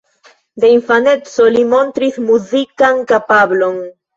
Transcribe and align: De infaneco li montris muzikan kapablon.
De 0.63 0.71
infaneco 0.77 1.45
li 1.57 1.63
montris 1.75 2.19
muzikan 2.31 3.07
kapablon. 3.13 3.83